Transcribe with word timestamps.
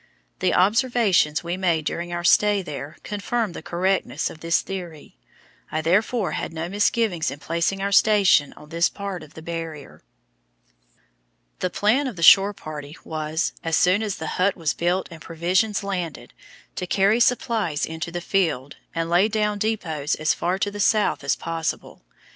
The 0.39 0.55
observations 0.55 1.43
we 1.43 1.57
made 1.57 1.85
during 1.85 2.11
our 2.11 2.23
stay 2.23 2.63
there 2.63 2.97
confirm 3.03 3.51
the 3.51 3.61
correctness 3.61 4.31
of 4.31 4.39
this 4.39 4.61
theory. 4.61 5.15
I 5.71 5.81
therefore 5.81 6.31
had 6.31 6.51
no 6.51 6.67
misgivings 6.67 7.29
in 7.29 7.37
placing 7.37 7.83
our 7.83 7.91
station 7.91 8.51
on 8.53 8.69
this 8.69 8.89
part 8.89 9.21
of 9.21 9.35
the 9.35 9.43
Barrier. 9.43 10.01
The 11.59 11.69
plan 11.69 12.07
of 12.07 12.15
the 12.15 12.23
shore 12.23 12.55
party 12.55 12.97
was, 13.03 13.53
as 13.63 13.77
soon 13.77 14.01
as 14.01 14.15
the 14.15 14.41
hut 14.41 14.55
was 14.55 14.73
built 14.73 15.07
and 15.11 15.21
provisions 15.21 15.83
landed, 15.83 16.33
to 16.77 16.87
carry 16.87 17.19
supplies 17.19 17.85
into 17.85 18.09
the 18.09 18.21
field, 18.21 18.77
and 18.95 19.07
lay 19.07 19.27
down 19.27 19.59
depots 19.59 20.15
as 20.15 20.33
far 20.33 20.57
to 20.57 20.71
the 20.71 20.79
south 20.79 21.23
as 21.23 21.35
possible. 21.35 22.01